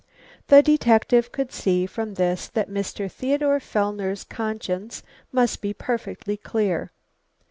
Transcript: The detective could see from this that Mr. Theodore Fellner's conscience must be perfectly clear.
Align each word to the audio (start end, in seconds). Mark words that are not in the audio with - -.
The 0.47 0.63
detective 0.63 1.31
could 1.31 1.51
see 1.51 1.85
from 1.85 2.15
this 2.15 2.47
that 2.47 2.71
Mr. 2.71 3.07
Theodore 3.07 3.59
Fellner's 3.59 4.23
conscience 4.23 5.03
must 5.31 5.61
be 5.61 5.75
perfectly 5.75 6.37
clear. 6.37 6.91